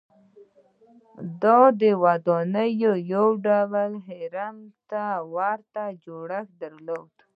[1.41, 1.57] دا
[2.03, 2.69] ودانۍ
[3.13, 4.57] یو ډول هرم
[4.89, 5.03] ته
[5.35, 7.13] ورته جوړښت درلود.